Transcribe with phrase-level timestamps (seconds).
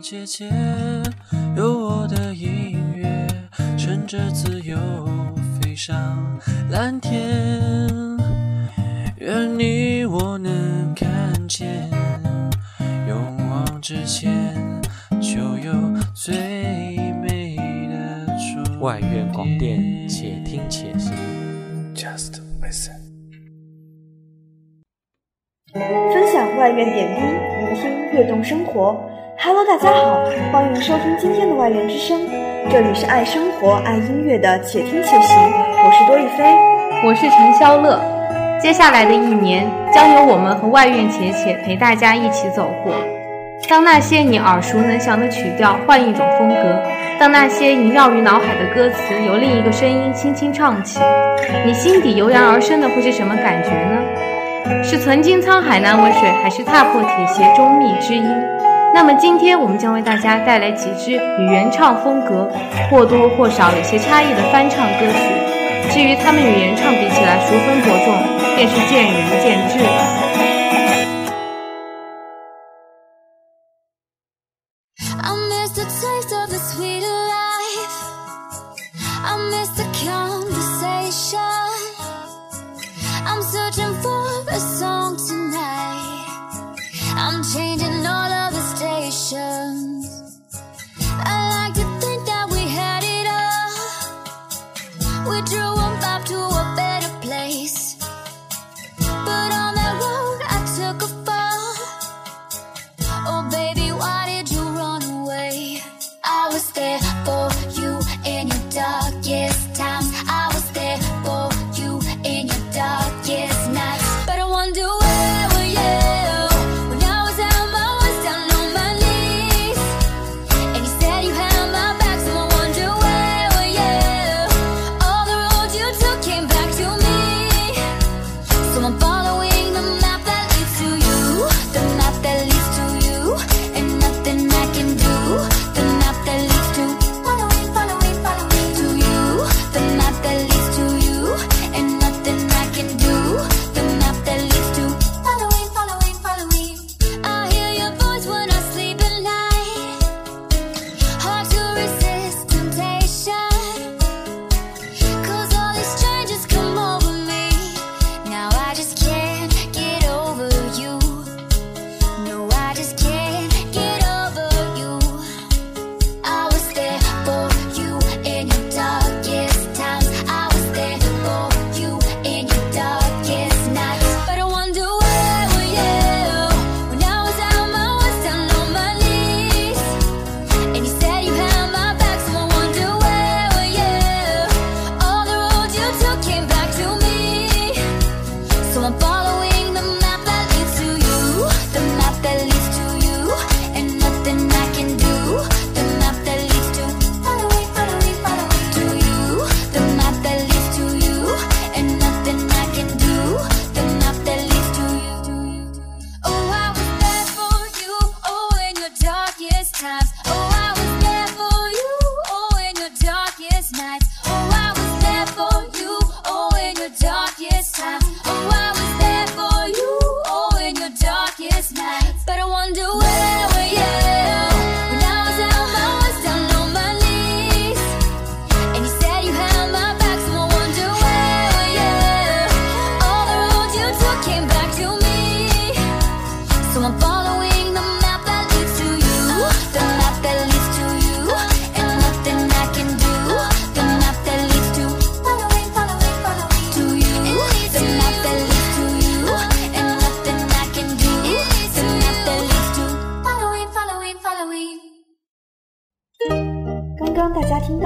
[0.00, 0.50] 姐姐，
[1.54, 3.26] 有我的音乐，
[3.76, 4.78] 乘着自由
[5.60, 6.40] 飞上
[6.70, 7.60] 蓝天。
[9.18, 11.90] 愿你我能看见，
[13.06, 14.56] 勇往直前，
[15.20, 15.72] 就有
[16.14, 16.34] 最
[17.20, 17.56] 美
[17.88, 21.12] 的终外院广电，且听且行。
[21.94, 22.98] Just listen。
[25.74, 27.20] 分享外院点滴，
[27.66, 29.08] 聆听悦动生活。
[29.42, 30.22] Hello，大家好，
[30.52, 32.28] 欢迎收听今天的外院之声，
[32.70, 36.44] 这里是爱生活、爱音乐的且听且行，我是多一飞。
[37.06, 37.98] 我是陈肖乐。
[38.60, 42.92] 接下来的一年，将由我们和外院且且陪大家一起走过。
[43.66, 46.78] 当那些你耳熟能详的曲调换一种风格，
[47.18, 51.00] 当那些萦绕于脑海的歌词由另一个声音轻轻唱起，
[51.64, 54.84] 你心底油然而生的会是什么感觉呢？
[54.84, 58.28] 是曾经沧海难为水，还是踏破铁鞋终觅知音？
[59.02, 62.46] 那么今天我们将为大家带来几支与原唱风格
[62.90, 65.90] 或多或少有些差异的翻唱歌曲。
[65.90, 68.14] 至于他们与原唱比起来孰分伯仲，
[68.56, 70.29] 便是见仁见智了。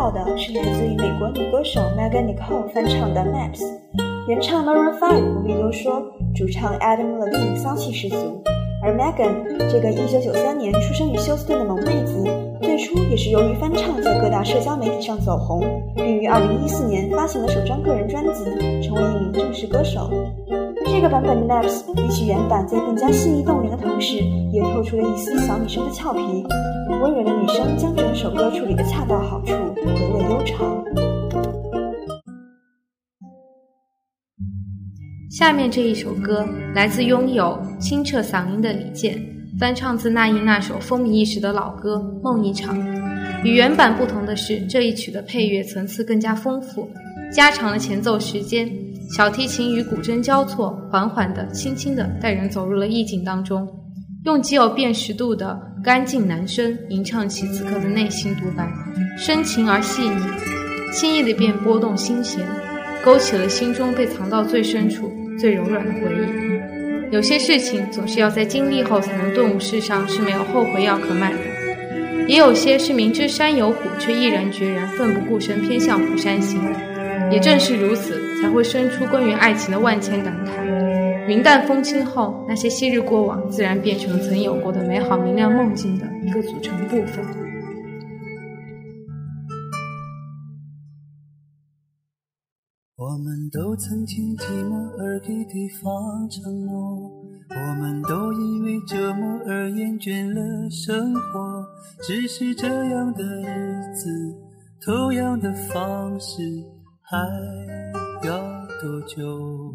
[0.00, 3.60] 到的是来自于美国女歌手 Megan Nicole 翻唱的《Maps》，
[4.28, 6.02] 原唱 Maroon 5不必多说，
[6.34, 8.42] 主唱 Adam Levine 骚气十足。
[8.82, 12.24] 而 Megan 这个1993年出生于休斯顿的萌妹子，
[12.62, 15.60] 最初也是由于翻唱在各大社交媒体上走红，
[15.94, 18.44] 并于2014年发行了首张个人专辑，
[18.82, 20.08] 成为一名正式歌手。
[20.86, 24.16] 这个版本的 Maps 比起原版在更加细腻动人的同时，
[24.50, 26.46] 也透出了一丝小女生的俏皮。
[27.00, 30.84] 温柔的女声将整首歌处理得恰到好处，回味悠长。
[35.30, 39.18] 下面这一首歌来自拥有清澈嗓音的李健，
[39.58, 42.78] 翻唱自那英那首风靡一时的老歌《梦一场》。
[43.42, 46.90] 与原版不同的是，这一曲的配乐层次更加丰富，
[47.32, 48.70] 加长了前奏时间，
[49.16, 53.66] 小提琴与古筝交错，缓缓的、轻轻的带人走入了意境当中，
[54.24, 58.68] 用极有辨识度的干净男声吟唱起此刻的内心独白，
[59.16, 60.16] 深情而细腻，
[60.92, 62.46] 轻易的便拨动心弦，
[63.02, 67.10] 勾起了心中被藏到最深处、最柔软的回忆。
[67.10, 71.38] 有些事情总是要在经历后才能顿悟，世上是没有后悔药可买的；
[72.28, 76.60] 也有些是明知山有虎，却毅然决然、奋不顾身偏向虎山行。
[77.32, 80.99] 也正是如此，才会生出关于爱情的万千感慨。
[81.28, 87.24] 云淡风轻后，那些昔日过往，自然变成曾有过的美好明亮梦境的一个组成部分。
[92.96, 97.10] 我们都曾经寂寞而给对方承诺，
[97.48, 101.64] 我们都因为折磨而厌倦了生活。
[102.02, 104.34] 只是这样的日子，
[104.84, 106.42] 同样的方式，
[107.00, 107.16] 还
[108.26, 108.38] 要
[108.82, 109.74] 多久？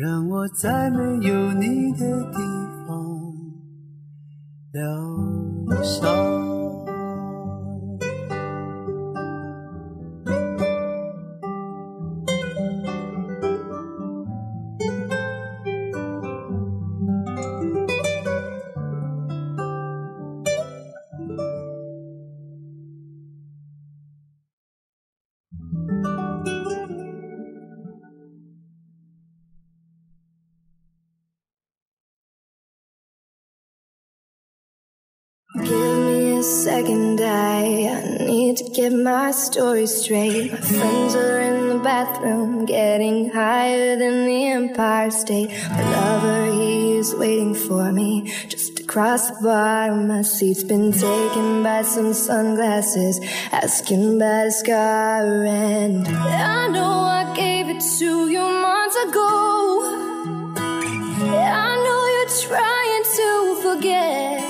[0.00, 2.38] 让我在没有你的地
[2.86, 3.36] 方
[4.72, 6.40] 疗伤。
[36.42, 40.52] Second, I, I need to get my story straight.
[40.52, 45.50] My friends are in the bathroom, getting higher than the Empire State.
[45.70, 49.94] My lover, he's waiting for me just across the bar.
[49.94, 53.20] My seat's been taken by some sunglasses,
[53.52, 55.44] asking about a scar.
[55.44, 59.30] And I know I gave it to you months ago.
[61.32, 64.49] I know you're trying to forget.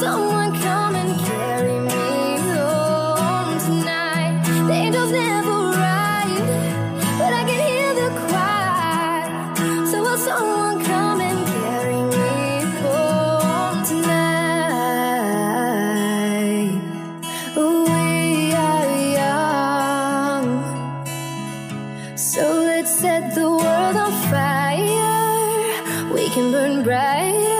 [0.00, 4.32] someone come and carry me home tonight?
[4.66, 6.46] The angels never arrive,
[7.18, 8.08] but I can hear the.
[9.90, 12.32] So will someone come and carry me
[12.80, 15.20] home tonight?
[17.56, 18.90] We are
[19.20, 20.46] young.
[22.16, 26.12] So let's set the world on fire.
[26.14, 27.59] We can burn brighter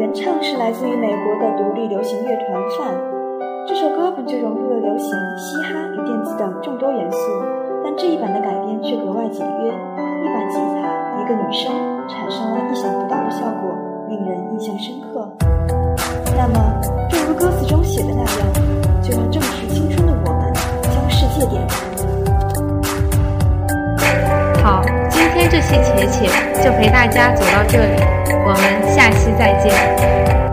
[0.00, 2.96] 原唱是来自于美国的独立流行乐团 Fun。
[3.68, 7.18] 这首歌本就融入了流行、嘻哈与电子等众多元素，
[7.84, 10.88] 但这一版的改编却格外简约，一把吉他，
[11.20, 11.70] 一个女声，
[12.08, 13.76] 产生了意想不到的效果，
[14.08, 15.28] 令人印象深刻。
[16.34, 16.80] 那么，
[17.10, 18.30] 正如歌词中写的那样，
[19.02, 20.50] 就让正值青春的我们
[20.84, 21.70] 将世界点燃。
[24.64, 24.80] 好，
[25.50, 26.30] 这期浅浅
[26.62, 28.00] 就陪大家走到这里，
[28.44, 30.49] 我们下期再见。